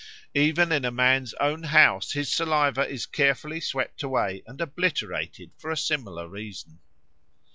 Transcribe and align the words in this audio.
Even 0.33 0.71
in 0.71 0.83
a 0.83 0.89
man's 0.89 1.35
own 1.35 1.61
house 1.61 2.13
his 2.13 2.33
saliva 2.33 2.89
is 2.89 3.05
carefully 3.05 3.59
swept 3.59 4.01
away 4.01 4.41
and 4.47 4.59
obliterated 4.59 5.51
for 5.59 5.69
a 5.69 5.77
similar 5.77 6.27
reason. 6.27 6.79